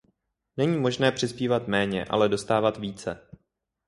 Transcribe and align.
Není 0.57 0.77
možné 0.77 1.11
přispívat 1.11 1.67
méně, 1.67 2.05
ale 2.05 2.29
dostávat 2.29 2.77
více. 2.77 3.27